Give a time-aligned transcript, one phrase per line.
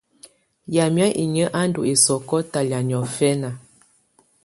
[0.75, 3.49] Yamɛ̀á inyǝ́ á ndù ɛsɔ̀kɔ̀ talakɛ̀á niɔ̀fɛ̀na.